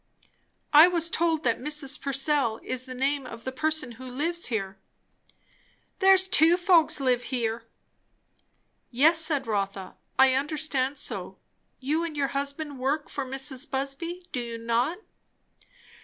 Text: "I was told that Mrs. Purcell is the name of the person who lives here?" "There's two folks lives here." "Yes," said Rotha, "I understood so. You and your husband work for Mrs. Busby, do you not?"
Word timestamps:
"I 0.73 0.87
was 0.87 1.11
told 1.11 1.43
that 1.43 1.59
Mrs. 1.59 2.01
Purcell 2.01 2.59
is 2.63 2.85
the 2.87 2.95
name 2.95 3.27
of 3.27 3.43
the 3.43 3.51
person 3.51 3.91
who 3.97 4.07
lives 4.07 4.47
here?" 4.47 4.79
"There's 5.99 6.27
two 6.27 6.57
folks 6.57 6.99
lives 6.99 7.25
here." 7.25 7.65
"Yes," 8.89 9.19
said 9.19 9.45
Rotha, 9.45 9.97
"I 10.17 10.33
understood 10.33 10.97
so. 10.97 11.37
You 11.79 12.03
and 12.03 12.17
your 12.17 12.29
husband 12.29 12.79
work 12.79 13.09
for 13.09 13.23
Mrs. 13.23 13.69
Busby, 13.69 14.25
do 14.31 14.39
you 14.41 14.57
not?" 14.57 14.97